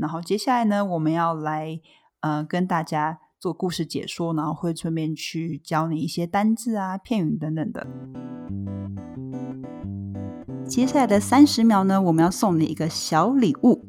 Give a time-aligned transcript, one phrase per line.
[0.00, 1.78] 然后接下来呢，我们要来
[2.20, 7.86] 呃跟大家做故事解说，然后会顺便去教你一些单字啊、片语等等的。
[10.66, 13.86] 接下来的三十秒呢，我们要送你一个小礼物。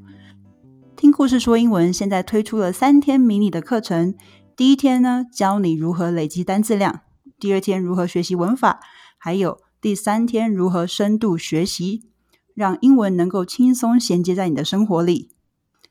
[0.96, 4.13] 听故事说英文，现在推出了三天迷你的课程。
[4.55, 7.01] 第一天呢，教你如何累积单字量；
[7.39, 8.79] 第二天如何学习文法；
[9.17, 12.03] 还有第三天如何深度学习，
[12.53, 15.31] 让英文能够轻松衔接在你的生活里。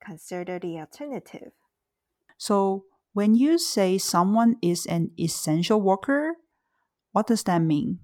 [0.00, 1.52] consider the alternative.
[2.38, 6.36] So, when you say someone is an essential worker,
[7.12, 8.00] what does that mean?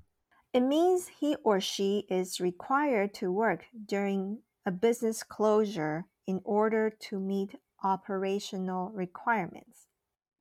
[0.53, 6.91] It means he or she is required to work during a business closure in order
[7.11, 9.89] to meet operational requirements.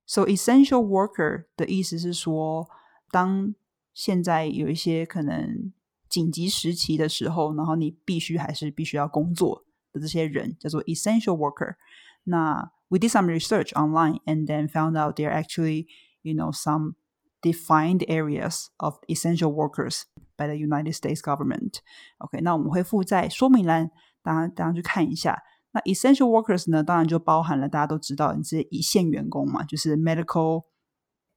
[0.06, 2.70] So essential worker 的意思是说，
[3.11, 3.56] 当
[3.94, 5.73] 现在有一些可能
[6.09, 9.64] 紧急时期的时候，然后你必须还是必须要工作
[9.95, 11.75] 的这些人，叫做 essential worker。
[12.23, 15.88] 那 we did some research online and then found out there are actually,
[16.22, 16.95] you know, some
[17.42, 20.03] defined areas of essential workers
[20.38, 21.80] by the United States government.
[22.20, 23.89] OK，那我们会附在说明栏，
[24.22, 25.42] 大家大家去看一下。
[25.72, 30.66] 那 essential workers 呢，当然就包含了大家都知道你这些一线员工嘛，就是 medical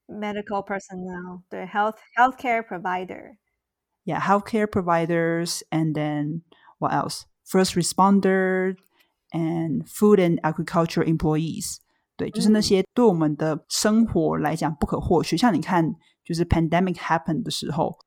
[0.07, 6.43] medical personnel，对 health healthcare provider。Yeah, healthcare providers, and then
[6.79, 7.23] what else?
[7.49, 8.77] First responder
[9.31, 11.77] and food and agriculture employees.
[12.17, 15.37] 对，就是那些对我们的生活来讲不可或缺。
[15.37, 17.99] 像你看，就是 pandemic happen 的时候，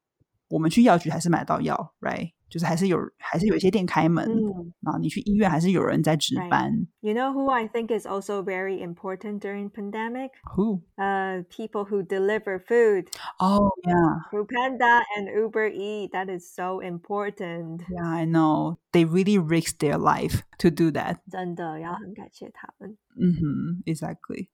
[0.48, 2.32] 我们去药局还是买到药，right？
[2.52, 6.72] 就是还是有还是有一些店开门，嗯，然后你去医院还是有人在值班。
[7.02, 10.32] You know who I think is also very important during pandemic?
[10.56, 10.82] Who?
[10.98, 13.10] Uh, people who deliver food.
[13.40, 14.30] Oh yeah.
[14.32, 16.12] Food Panda and Uber Eat.
[16.12, 17.82] That is so important.
[17.90, 18.80] Yeah, I know.
[18.94, 21.18] They really risk their life to do that.
[21.30, 22.98] 真的要很感谢他们。
[23.20, 24.50] 嗯哼，Exactly.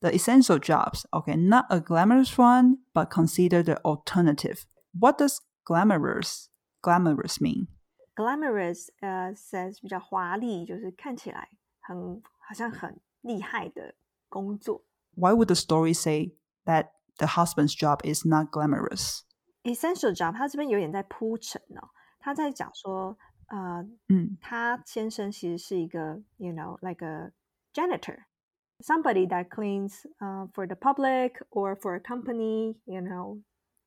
[0.00, 1.06] The essential jobs.
[1.10, 4.66] Okay, not a glamorous one, but consider the alternative.
[4.92, 6.48] What does glamorous
[6.82, 7.68] glamorous mean?
[8.14, 11.48] Glamorous 呃、uh, says 比较华丽，就是看起来
[11.80, 13.94] 很好像很厉害的
[14.28, 14.84] 工作。
[15.16, 19.22] Why would the story say that the husband's job is not glamorous?
[19.62, 27.32] Essential job，他这边有点在铺陈哦，他在讲说，呃，嗯，他先生其实是一个，you know, like a
[27.72, 33.40] janitor。Somebody that cleans uh, for the public or for a company, you know,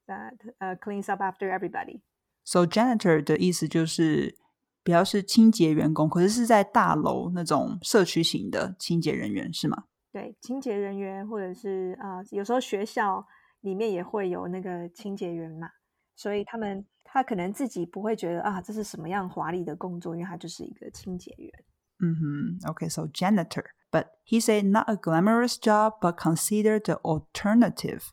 [0.07, 2.01] that uh, cleans up after everybody.
[2.43, 4.37] So janitor 的意思就是
[4.83, 9.83] 比较是清洁员工，可是是在大楼那种社区型的清洁人员是吗？
[10.11, 13.27] 对，清洁人员或者是啊、呃，有时候学校
[13.61, 15.69] 里面也会有那个清洁员嘛，
[16.15, 21.51] 所以他们他可能自己不会觉得啊这是什么样华丽的工作，因为他就是一个清洁员。
[21.99, 28.03] 嗯哼，OK，so、okay, janitor。But he said not a glamorous job, but consider the alternative.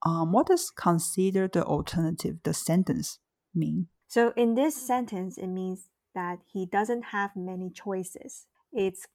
[0.00, 2.38] Um, what does consider the alternative?
[2.42, 3.16] The sentence
[3.54, 3.88] mean?
[4.06, 8.46] So in this sentence, it means that he doesn't have many choices.
[8.72, 9.06] It's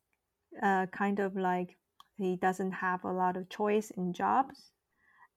[0.62, 1.78] uh, kind of like
[2.18, 4.72] he doesn't have a lot of choice in jobs.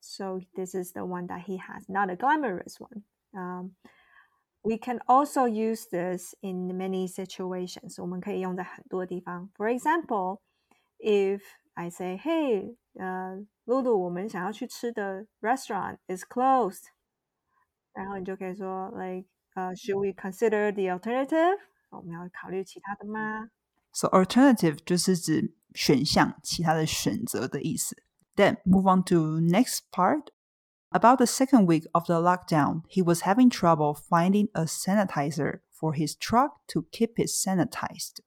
[0.01, 3.05] So this is the one that he has, not a glamorous one.
[3.37, 3.73] Um,
[4.65, 7.97] we can also use this in many situations.
[9.57, 10.43] For example,
[10.99, 11.43] if
[11.77, 16.91] I say, "Hey, uh, Lulu, 我们想要去吃的 restaurant is closed,"
[17.97, 21.59] 然后你就可以说，like，呃、uh,，should we consider the alternative？
[21.91, 23.51] 我们要考虑其他的吗？
[23.93, 28.03] So alternative 就是指选项、其他的选择的意思。
[28.35, 30.29] Then move on to next part.
[30.91, 35.95] About the second week of the lockdown, he was having trouble finding a sanitizer for
[35.95, 38.21] his truck to keep it sanitized.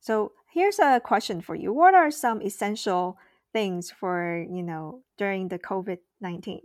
[0.00, 1.72] So here's a question for you.
[1.72, 3.16] What are some essential
[3.52, 6.60] things for, you know, during the COVID-19?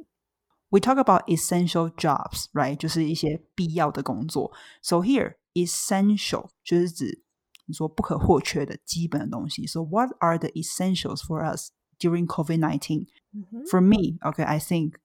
[0.73, 2.75] we talk about essential jobs, right?
[2.75, 4.51] 就是一些必要的工作。
[4.81, 7.23] So here, essential 就是指
[7.65, 9.65] 你说不可或缺的基本的东西。
[9.67, 13.07] So what are the essentials for us during COVID 19?
[13.33, 13.65] Mm-hmm.
[13.69, 14.99] For me, okay, I think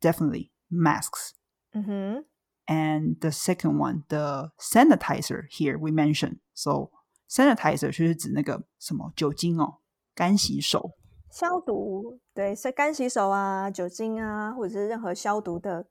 [0.00, 1.32] definitely masks.
[1.74, 2.24] Mm-hmm.
[2.66, 6.38] And the second one, the sanitizer here we mentioned.
[6.54, 6.90] So
[7.28, 9.78] sanitizer 就是指那个什么酒精哦，
[10.14, 10.92] 干洗手。
[11.35, 15.85] 消毒，对，是干洗手啊，酒精啊，或者是任何消毒的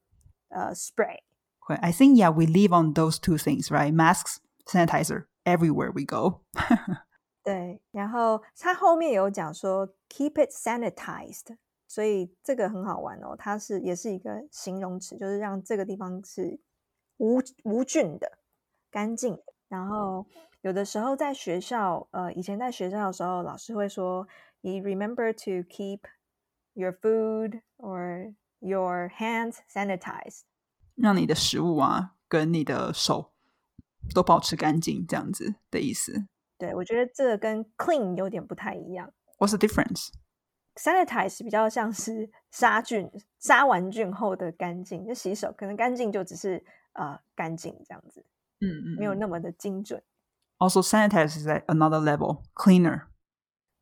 [0.48, 1.18] 呃 spray。
[1.66, 3.92] I think yeah, we live on those two things, right?
[3.92, 6.40] Masks, sanitizer, everywhere we go.
[7.42, 16.58] 对，然后它后面有讲说 keep it sanitized，所以这个很好玩哦，它是也是一个形容词，就是让这个地方是
[17.18, 18.38] 无无菌的、
[18.90, 19.42] 干净的。
[19.68, 20.26] 然后
[20.62, 24.26] 有的时候在学校，呃，以前在学校的时候，老师会说
[24.63, 26.01] ，you remember to keep
[26.73, 30.41] your food or your hands sanitized。
[30.95, 33.33] 让你的食物啊跟你的手
[34.13, 36.27] 都保持干净，这样子的意思。
[36.57, 39.13] 对，我觉得这个跟 clean 有点不太一样。
[39.37, 40.09] What's the difference?
[40.75, 43.09] sanitize 比较像是杀菌，
[43.39, 46.63] 杀完菌后的干净，就洗手，可能干净就只是
[46.93, 48.25] 呃干净这样子，
[48.59, 50.01] 嗯嗯没有那么的精准。
[50.57, 53.07] Also, sanitize is at another level, cleaner.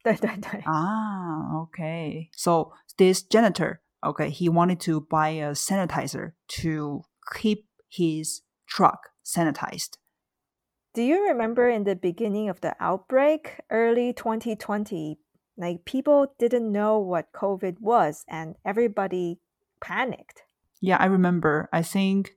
[0.04, 2.30] 对对对， Ah, okay.
[2.34, 9.98] So this janitor, okay, he wanted to buy a sanitizer to keep his truck sanitized.
[10.94, 15.20] Do you remember in the beginning of the outbreak, early 2020,
[15.58, 19.40] like people didn't know what COVID was and everybody
[19.82, 20.44] panicked?
[20.82, 21.70] Yeah, I remember.
[21.74, 22.32] I think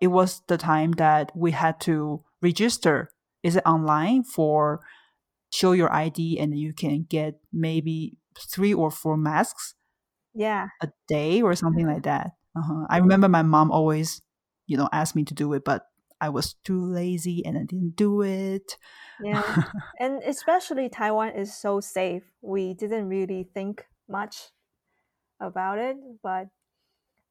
[0.00, 3.10] it was the time that we had to register.
[3.42, 4.80] Is it online for
[5.55, 9.75] show your ID and you can get maybe three or four masks
[10.33, 12.31] Yeah, a day or something like that.
[12.55, 12.85] Uh-huh.
[12.89, 14.21] I remember my mom always,
[14.67, 15.87] you know, asked me to do it, but
[16.21, 18.77] I was too lazy and I didn't do it.
[19.17, 19.55] yeah.
[19.99, 22.31] and especially Taiwan is so safe.
[22.41, 24.51] We didn't really think much
[25.39, 26.47] about it, but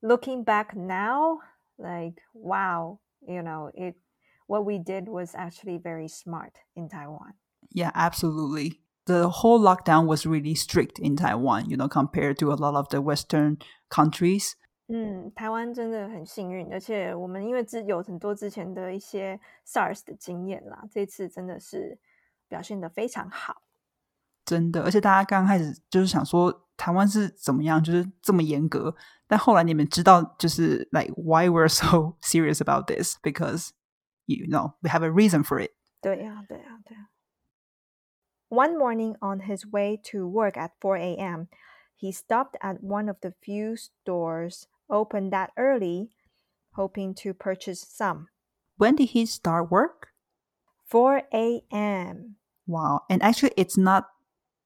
[0.02, 1.40] looking back now,
[1.78, 3.96] like wow, you know, it
[4.46, 7.34] what we did was actually very smart in Taiwan.
[7.73, 8.81] Yeah, absolutely.
[9.05, 12.89] The whole lockdown was really strict in Taiwan, you know, compared to a lot of
[12.89, 13.57] the Western
[13.89, 14.53] countries.
[14.87, 21.99] 嗯，台湾真的很幸运，而且我们因为之有很多之前的一些 SARS 的经验啦，这次真的是
[22.47, 23.61] 表现的非常好。
[24.45, 28.95] 真的，而且大家刚开始就是想说台湾是怎么样，就是这么严格，
[29.27, 33.69] 但后来你们知道，就是 like why we're so serious about this because
[34.25, 35.71] you know we have a reason for it.
[36.01, 37.09] 对呀、对呀、对呀、
[38.48, 41.48] One morning on his way to work at 4 a.m.,
[41.96, 46.10] he stopped at one of the few stores open that early,
[46.74, 48.28] hoping to purchase some.
[48.76, 50.08] When did he start work?
[50.86, 52.36] 4 a.m.
[52.66, 53.02] Wow.
[53.08, 54.08] And actually, it's not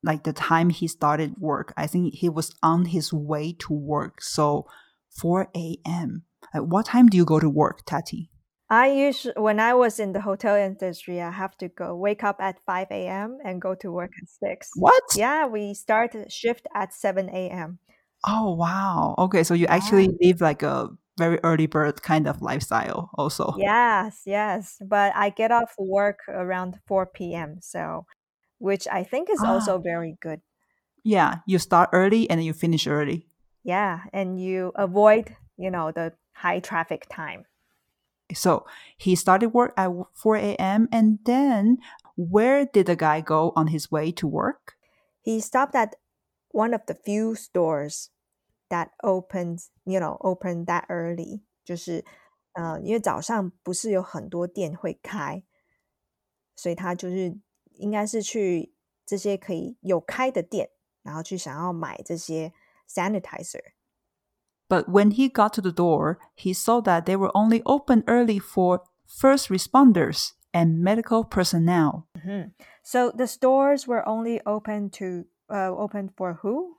[0.02, 1.72] like the time he started work.
[1.76, 4.22] I think he was on his way to work.
[4.22, 4.66] So
[5.10, 6.24] 4 a.m.
[6.54, 8.30] At what time do you go to work, Tati?
[8.70, 12.36] I usually, when I was in the hotel industry, I have to go wake up
[12.40, 13.38] at 5 a.m.
[13.42, 14.70] and go to work at 6.
[14.76, 15.02] What?
[15.16, 17.78] Yeah, we start shift at 7 a.m.
[18.26, 19.14] Oh, wow.
[19.18, 19.42] Okay.
[19.42, 23.54] So you actually live like a very early bird kind of lifestyle also.
[23.56, 24.76] Yes, yes.
[24.84, 27.58] But I get off work around 4 p.m.
[27.62, 28.04] So,
[28.58, 29.82] which I think is also ah.
[29.82, 30.40] very good.
[31.04, 31.36] Yeah.
[31.46, 33.28] You start early and then you finish early.
[33.64, 37.44] Yeah, and you avoid, you know, the high traffic time.
[38.33, 38.65] So
[38.97, 40.87] he started work at 4 a.m.
[40.91, 41.77] And then
[42.15, 44.75] where did the guy go on his way to work?
[45.21, 45.95] He stopped at
[46.49, 48.09] one of the few stores
[48.69, 51.43] that opens, you know, open that early.
[51.63, 52.03] 就是，
[52.53, 55.43] 呃，因为早上不是有很多店会开，
[56.55, 57.37] 所以他就是
[57.73, 58.73] 应该是去
[59.05, 60.71] 这些可以有开的店，
[61.03, 62.51] 然后去想要买这些
[62.89, 63.73] sanitizer。
[64.69, 68.39] But when he got to the door, he saw that they were only open early
[68.39, 72.07] for first responders and medical personnel.
[72.83, 76.77] So the stores were only open to uh, open for who?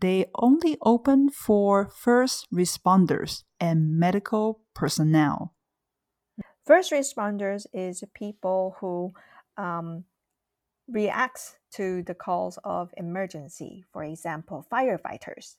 [0.00, 5.54] They only open for first responders and medical personnel.
[6.64, 9.12] First responders is people who
[9.56, 10.04] um,
[10.88, 13.84] reacts to the calls of emergency.
[13.92, 15.56] For example, firefighters,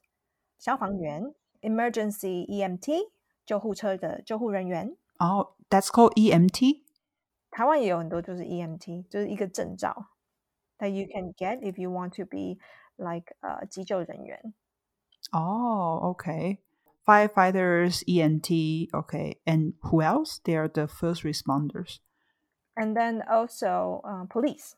[0.60, 3.10] 消防员, emergency EMT,
[3.46, 4.96] 救护车的救护人员。
[5.17, 6.82] Oh, that's called EMT?
[7.51, 10.08] 台湾也有很多就是 EMT，就是一个证照
[10.79, 12.58] that you can get if you want to be
[12.98, 14.53] like 呃、急救人员。
[15.32, 16.60] Oh, okay.
[17.05, 19.38] Firefighters, EMT, okay.
[19.46, 20.39] And who else?
[20.43, 22.00] They are the first responders.
[22.75, 24.75] And then also uh, police.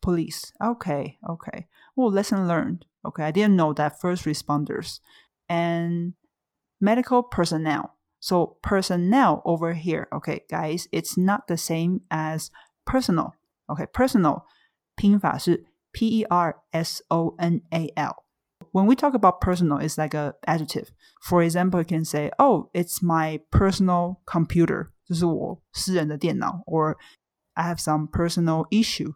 [0.00, 0.52] Police.
[0.60, 1.66] Okay, okay.
[1.96, 2.84] Well, lesson learned.
[3.04, 5.00] Okay, I didn't know that first responders
[5.48, 6.14] and
[6.80, 7.96] medical personnel.
[8.20, 12.50] So personnel over here, okay, guys, it's not the same as
[12.86, 13.34] personal.
[13.68, 14.44] Okay, personal
[14.96, 18.24] 拼法是 P E R S O N A L.
[18.72, 20.88] When we talk about personal, it's like a adjective.
[21.22, 26.96] For example, you can say, "Oh, it's my personal computer." 就是我私人的电脑，or
[27.52, 29.14] I have some personal issue,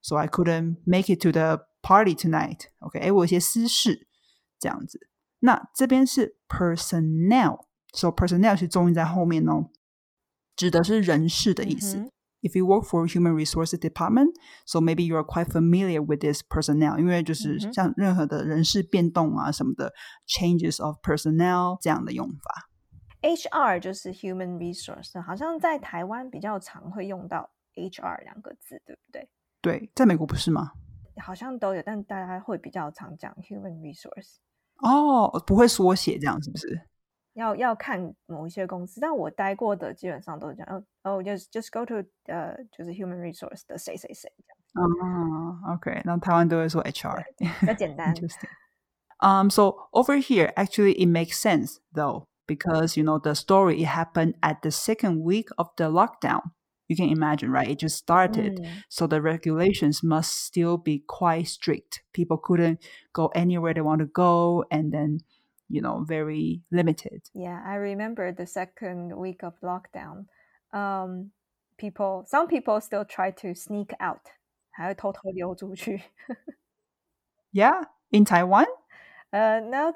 [0.00, 2.68] so I couldn't make it to the party tonight.
[2.78, 4.06] OK，哎，我有些私事
[4.58, 5.08] 这样子。
[5.40, 9.70] 那这边是 personnel，so personnel 是重音在后面哦，
[10.56, 11.96] 指的是人事的意思。
[11.96, 12.12] Mm hmm.
[12.42, 14.34] If you work for human resources department,
[14.66, 19.92] so maybe you are quite familiar with this personnel，因为就是像任何的人事变动啊什么的，
[20.28, 22.68] changes of personnel 这样的用法。
[23.22, 29.28] HR 就是 human resource，好像在台湾比较常会用到 HR 两个字，对不对？
[29.60, 30.72] 对，在美国不是吗？
[31.20, 34.36] 好像都有，但大家会比较常讲 human resource。
[34.80, 36.80] 哦，不会缩写这样是不是？
[37.34, 40.76] 要要看某一些公司，但我待过的基本上都是这样。
[41.02, 44.88] 哦哦，just just go to 呃，就是 human resource 的谁谁谁这样。
[44.88, 47.22] 哦，OK，那台湾都会说 HR，
[47.60, 48.14] 比较简单。
[49.18, 54.34] Um, so over here, actually, it makes sense though, because you know the story it happened
[54.40, 56.52] at the second week of the lockdown.
[56.91, 57.69] You can imagine, right?
[57.69, 58.69] It just started, mm.
[58.89, 62.03] so the regulations must still be quite strict.
[62.11, 62.83] People couldn't
[63.13, 65.19] go anywhere they want to go, and then
[65.71, 67.21] you know very limited.
[67.33, 70.25] Yeah i remember the second week of lockdown
[70.73, 71.31] um
[71.77, 74.27] people some people still try to sneak out.
[77.53, 77.81] yeah?
[78.11, 78.65] In taiwan?
[79.33, 79.93] Uh no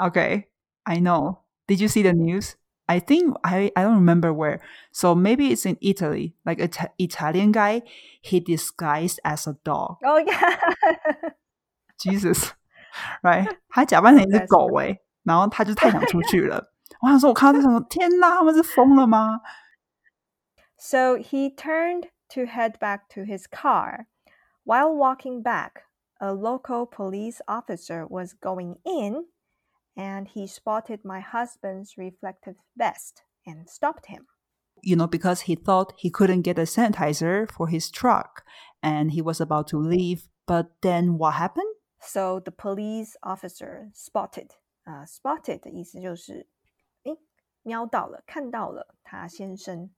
[0.00, 0.46] okay
[0.86, 1.40] i know.
[1.66, 2.54] Did you see the news
[2.89, 4.59] I think I, I don't remember where.
[4.91, 6.35] So maybe it's in Italy.
[6.45, 6.69] Like an
[6.99, 7.81] Italian guy,
[8.21, 9.97] he disguised as a dog.
[10.03, 10.59] Oh yeah.
[11.99, 12.53] Jesus.
[13.21, 13.47] right？
[13.69, 16.71] 他假扮成一只狗哎、欸，然后他就太想出去了。
[17.01, 19.41] 我想说，我看到这什么，天哪，他们是疯了吗？
[20.77, 24.05] So he turned to head back to his car.
[24.63, 25.83] While walking back,
[26.19, 29.25] a local police officer was going in
[29.99, 34.25] and he spotted my husband's reflective vest and stopped him.
[34.81, 38.43] You know, because he thought he couldn't get a sanitizer for his truck
[38.83, 40.27] and he was about to leave.
[40.45, 41.73] But then what happened?
[42.01, 44.51] So the police officer spotted
[44.83, 46.47] 啊、uh,，spotted 的意思就是
[47.03, 47.17] 诶
[47.63, 49.89] 瞄到了，看到了他先生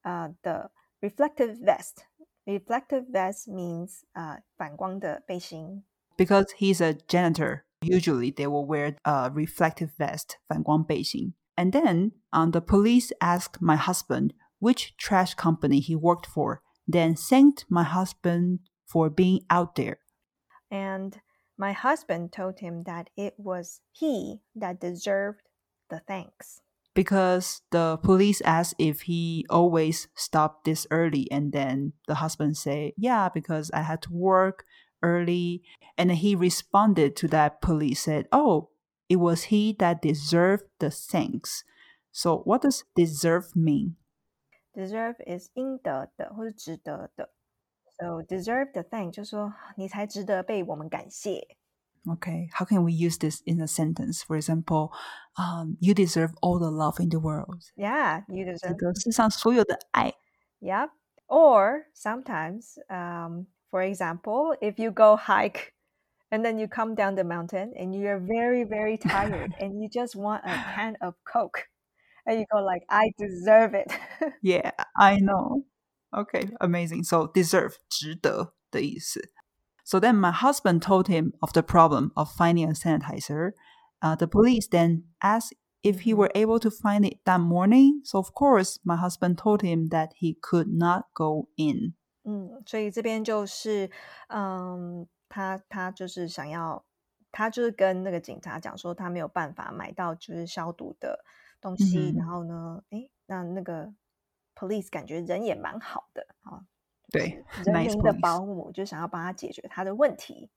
[0.00, 5.84] 啊、uh, 的 reflective vest。Reflective vest means 啊、uh, 反光的背心。
[6.16, 11.34] Because he's a janitor, usually they will wear a reflective vest 反光背心。
[11.56, 17.64] And then um, the police asked my husband which trash company he worked for, then thanked
[17.68, 19.98] my husband for being out there.
[20.70, 21.20] And
[21.56, 25.42] my husband told him that it was he that deserved
[25.90, 26.60] the thanks.
[26.94, 32.92] Because the police asked if he always stopped this early, and then the husband said,
[32.96, 34.64] Yeah, because I had to work
[35.02, 35.62] early.
[35.96, 38.70] And he responded to that police, said, Oh,
[39.08, 41.64] it was he that deserved the thanks.
[42.12, 43.96] So, what does deserve mean?
[44.74, 47.30] Deserve is 应得的或者值得的。
[48.00, 51.56] so deserve the thank 就说你才值得被我们感谢。
[52.06, 54.22] Okay, how can we use this in a sentence?
[54.22, 54.92] For example,
[55.36, 57.64] um, you deserve all the love in the world.
[57.76, 58.76] Yeah, you deserve.
[60.60, 60.86] Yeah.
[61.28, 65.74] Or sometimes, um, for example, if you go hike
[66.30, 70.16] and then you come down the mountain and you're very, very tired and you just
[70.16, 71.68] want a can of Coke
[72.26, 73.92] and you go like, I deserve it.
[74.42, 75.64] yeah, I know.
[76.16, 77.04] Okay, amazing.
[77.04, 79.32] So deserve 值得的意思。
[79.84, 83.52] So then my husband told him of the problem of finding a sanitizer.
[84.02, 88.00] Uh, the police then asked if he were able to find it that morning.
[88.04, 91.94] So of course, my husband told him that he could not go in.
[92.23, 93.89] 嗯，所以这边就是，
[94.27, 96.83] 嗯，他他就是想要，
[97.31, 101.23] 他就是跟那个警察讲说，他没有办法买到就是消毒的
[101.59, 102.11] 东西。
[102.11, 103.93] 嗯、然后呢，诶，那那个
[104.55, 106.65] police 感觉人也蛮好的啊，
[107.11, 110.49] 对，人民的保姆就想要帮他解决他的问题。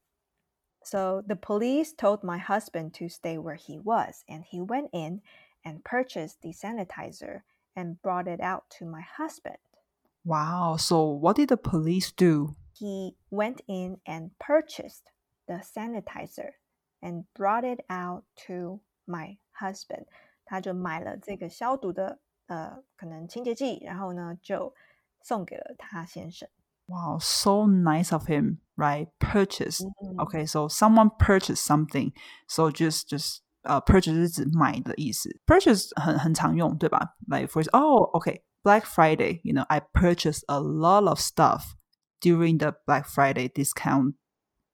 [0.82, 5.22] So the police told my husband to stay where he was, and he went in
[5.64, 7.42] and purchased the sanitizer
[7.74, 9.58] and brought it out to my husband.
[10.25, 10.77] Wow.
[10.77, 12.55] So what did the police do?
[12.73, 15.11] He went in and purchased
[15.47, 16.51] the sanitizer
[17.01, 20.05] and brought it out to my husband.
[20.45, 24.73] 他就买了这个消毒的呃，可能清洁剂，然后呢就
[25.21, 26.49] 送给了他先生。
[26.87, 29.07] Wow, so nice of him, right?
[29.19, 29.81] Purchase.
[29.81, 30.19] Mm-hmm.
[30.19, 32.11] Okay, so someone purchased something.
[32.47, 35.29] So just just uh purchase 是指买的意思。
[35.45, 37.15] Purchase 很很常用，对吧？
[37.27, 41.75] Like for oh, okay, Black Friday, you know, I purchased a lot of stuff
[42.21, 44.15] during the Black Friday discount,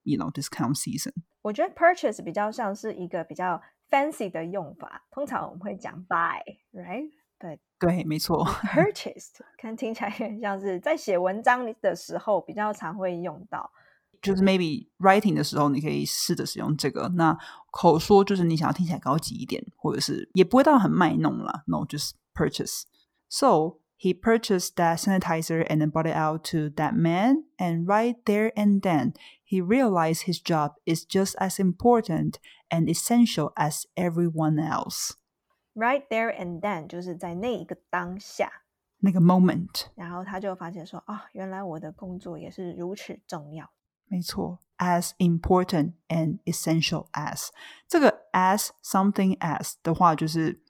[0.03, 1.13] you know, discount season.
[1.41, 8.45] 我觉得 purchase 比较像是一个比较 fancy 的用法，通常我们会讲 buy，right？But 对，没错。
[8.45, 13.71] purchased 可能听起来有点像是在写文章的时候比较常会用到。
[14.19, 17.07] 就是 maybe writing 的时候，你可以试着使用这个。
[17.09, 17.37] 那
[17.71, 21.63] 口说就是你想要听起来高级一点，或者是也不会到很卖弄啦。
[21.67, 27.43] No，就是 purchase。So he purchased that sanitizer and then brought it out to that man.
[27.57, 33.53] And right there and then, he realized his job is just as important and essential
[33.55, 35.15] as everyone else.
[35.73, 38.51] Right there and then 就是在那一个当下，
[38.99, 43.71] 那个 moment，然后他就发现说啊，原来我的工作也是如此重要。
[44.09, 47.49] 没错，as important and essential as
[47.87, 50.61] 这个 as something as 的话，就是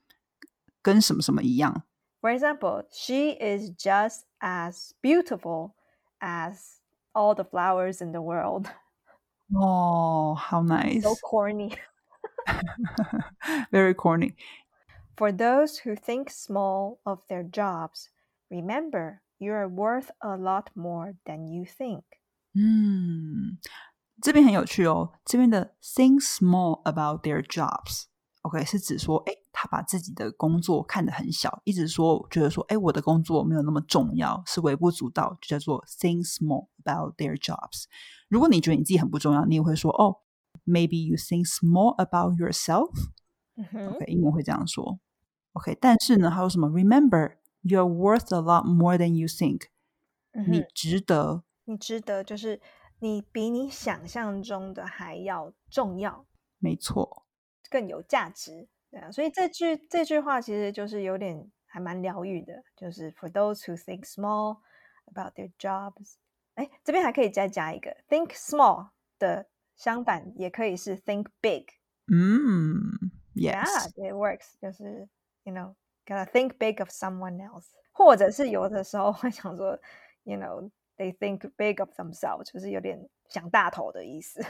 [0.82, 1.84] 跟什么什么一样。
[2.22, 5.74] For example, she is just as beautiful
[6.20, 6.80] as
[7.14, 8.66] all the flowers in the world.
[9.54, 11.72] 哦、h o w nice, So corny.
[13.70, 14.34] very corny.
[15.16, 18.10] For those who think small of their jobs,
[18.50, 22.02] remember you are worth a lot more than you think.
[22.54, 23.58] 嗯，
[24.20, 25.12] 这边很有趣哦。
[25.24, 37.85] 这边的 think small about their jobs。OK，是指说，哎， 他把自己的工作看得很小，一直说觉得说，哎，我的工作没有那么重要，是微不足道，就叫做 think small about their jobs。
[38.27, 40.17] 如果你觉得你自己很不重要，你也会说，哦
[40.65, 42.89] ，maybe you think small about yourself。
[43.55, 44.99] OK，英文会这样说。
[45.51, 49.67] OK，但是呢，还有什么？Remember, you're worth a lot more than you think。
[50.47, 52.59] 你值得，你值得，就是
[52.97, 56.25] 你比你想象中的还要重要，
[56.57, 57.27] 没错。
[57.69, 58.67] 更有价值。
[58.92, 64.60] 对啊，所以这句这句话其实就是有点还蛮疗愈的，就是 For those who think small
[65.06, 66.14] about their jobs。
[66.54, 71.66] 哎，这边还可以再加一个 think small 的相反也可以是 think big。
[72.10, 74.54] 嗯 Yeah, ，yes， it works.
[74.60, 75.08] 就是
[75.44, 75.74] you know
[76.06, 79.78] gotta think big of someone else，或者是有的时候会想说，
[80.24, 84.42] you know they think big of themselves，就是有点想大头的意思。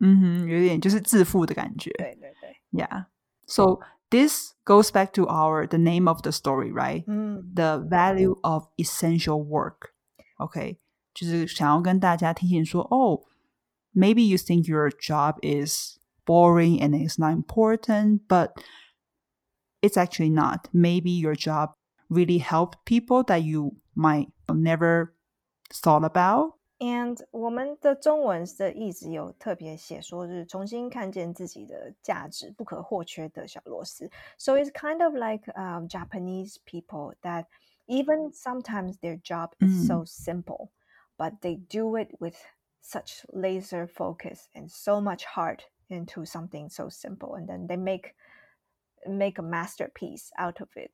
[0.00, 1.90] 嗯哼，有点就是自负的感觉。
[1.92, 3.06] 对对对， Yeah.
[3.48, 7.04] So this goes back to our the name of the story, right?
[7.06, 9.92] 嗯 The value of essential work.
[10.38, 10.78] OK，
[11.14, 13.22] 就是想要跟大家提醒说，哦，
[13.94, 18.52] maybe you think your job is boring and it's not important, but
[19.80, 20.68] it's actually not.
[20.72, 21.74] Maybe your job
[22.08, 25.14] really helped people that you might never
[25.70, 26.54] thought about.
[26.78, 34.10] And 我们的中文的意思有特别写说，是重新看见自己的价值，不可或缺的小螺丝。
[34.38, 37.46] So it's kind of like um, Japanese people that
[37.86, 40.70] even sometimes their job is so simple,
[41.16, 42.36] but they do it with
[42.82, 48.14] such laser focus and so much heart into something so simple, and then they make
[49.06, 50.92] make a masterpiece out of it.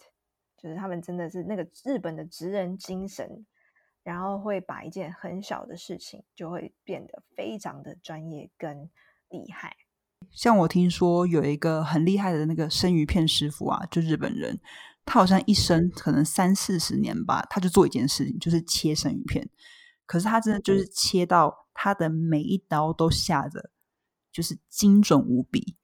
[0.59, 3.47] 就是他们真的是那个日本的职人精神，
[4.06, 8.88] 然后会把一件很小的事情就会变得非常的专业跟
[9.30, 9.76] 厉害。
[10.30, 14.60] 像我听说有一个很厉害的那个生鱼片师傅啊，就日本人，
[15.06, 19.50] 他好像一生可能三四十年吧，他就做一件事情，就是切生鱼片。
[20.06, 23.72] 可是他真的就是切到他的每一刀都下着，
[24.32, 25.76] 就是精准无比，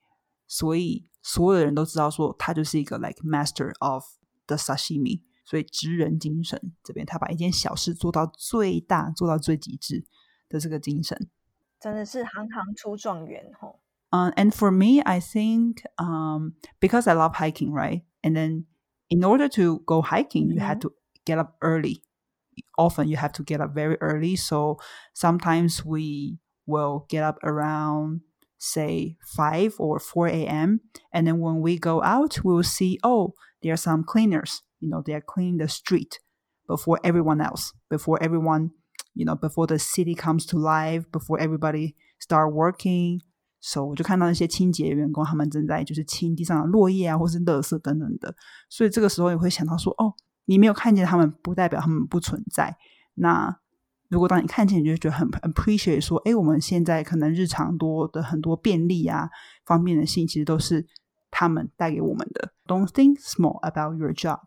[0.48, 4.04] 所以所有的人都知道说他就是一个 like master of
[4.46, 5.24] the sashimi。
[5.51, 10.05] 所以职人精神这边，他把一件小事做到最大，做到最极致
[10.49, 11.31] 的这个精神。
[11.81, 13.81] 真的是行行出状元吼。
[14.11, 18.03] Uh, and for me, I think um, because I love hiking, right?
[18.23, 18.65] And then
[19.09, 20.93] in order to go hiking, you had to
[21.25, 22.03] get up early.
[22.79, 24.37] Often you have to get up very early.
[24.37, 24.79] So
[25.13, 28.23] sometimes we will get up around,
[28.59, 30.81] say, 5 or 4 a.m.
[31.13, 34.63] And then when we go out, we will see, oh, there are some cleaners.
[34.81, 36.19] You know, they are cleaning the street
[36.67, 38.71] before everyone else, before everyone,
[39.15, 43.21] you know, before the city comes to life, before everybody start working.
[43.61, 48.35] So 我就看到那些清洁员工，他们正在就是清地上的落叶啊，或是垃圾等等的。
[48.69, 52.77] 所以这个时候也会想到说，哦，你没有看见他们，不代表他们不存在。
[53.15, 53.59] 那
[54.09, 59.31] 如果当你看见，你就觉得很 appreciate 说，哎，我们现在可能日常多的很多便利啊、
[59.65, 60.87] 方便的性，其实都是
[61.31, 62.53] 他们带给我们的。
[62.67, 64.41] Don't think small about your job。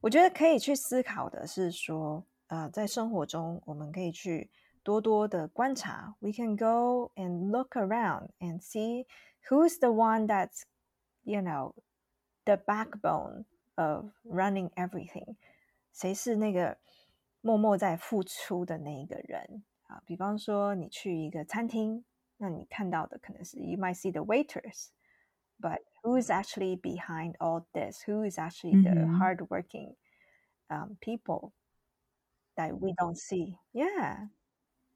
[0.00, 4.50] 我觉得可以去思考的是说，呃，在生活中我们可以去
[4.82, 6.14] 多多的观察。
[6.20, 9.06] We can go and look around and see
[9.48, 10.62] who's the one that's,
[11.22, 11.74] you know,
[12.44, 15.36] the backbone of running everything.
[15.92, 16.78] 谁是那个
[17.40, 19.64] 默默在付出的那一个人？
[19.88, 22.04] 啊，比方说你去一个餐厅，
[22.36, 24.88] 那你看到的可能是 you might see the waiters。
[25.60, 28.02] but who is actually behind all this?
[28.06, 28.94] Who is actually mm-hmm.
[28.94, 29.96] the hardworking
[30.70, 31.52] um, people
[32.56, 33.58] that we don't see?
[33.72, 34.28] Yeah,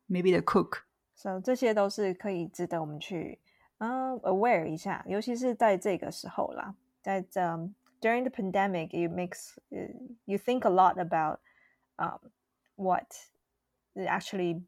[0.09, 0.87] maybe the cook.
[1.15, 3.39] So 这些都是可以值得我们去
[3.79, 9.91] 嗯、uh, aware 一下，尤其是在这个时候啦，在这、um, during the pandemic, it makes uh,
[10.25, 11.41] you think a lot about
[11.97, 12.19] um,
[12.77, 13.07] what
[13.97, 14.63] actually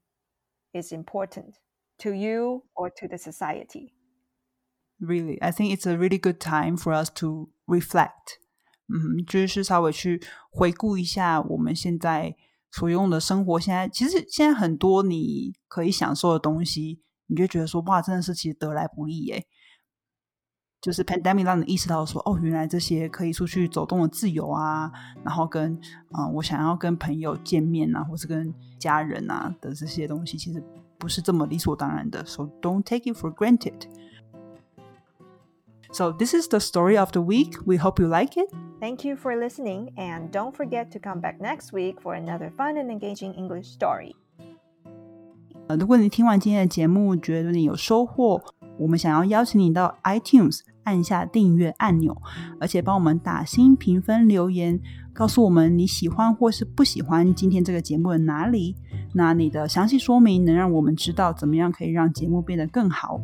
[0.73, 1.55] is important
[1.99, 3.93] to you or to the society
[4.99, 5.39] really.
[5.41, 8.39] I think it's a really good time for us to reflect.
[8.89, 12.37] 嗯，就是稍微去回顾一下我们现在
[12.71, 13.61] 所用的生活。
[13.61, 19.47] 现在其实现在很多你可以享受的东西，你就觉得说哇，真的是其实得来不易耶。
[20.81, 24.91] 就是 pandemic 让你意识到说，哦，原来这些可以出去走动的自由啊，
[25.25, 25.73] 然后跟
[26.11, 30.61] 啊、呃，我想要跟朋友见面啊，或是跟家人啊的这些东西，其实
[30.99, 32.25] 不是这么理所当然的。
[32.27, 33.87] So don't take it for granted.
[35.97, 37.59] So, this is the story of the week.
[37.67, 38.51] We hope you like it.
[38.81, 42.77] Thank you for listening, and don't forget to come back next week for another fun
[42.77, 44.15] and engaging English story.
[45.69, 48.43] 呃，如果你听完今天的节目，觉得你有收获，
[48.79, 52.17] 我们想要邀请你到 iTunes 按下订阅按钮，
[52.59, 54.81] 而且帮我们打新评分留言，
[55.13, 58.75] 告诉我们你喜欢或是不喜欢今天这个节目的哪里。
[59.15, 63.21] 那你的详细说明能让我们知道怎么样可以让节目变得更好。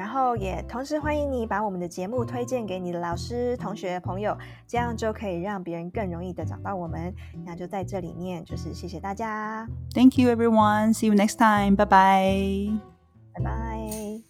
[0.00, 4.34] 然后也同时欢迎你把我们的节目推荐给你的老师、同学、朋友，
[4.66, 7.14] 这样就可以让别人更容易的找到我们。
[7.44, 9.68] 那就在这里面，就是谢谢大家。
[9.92, 10.94] Thank you, everyone.
[10.94, 11.76] See you next time.
[11.76, 12.80] Bye bye.
[13.34, 14.29] Bye bye.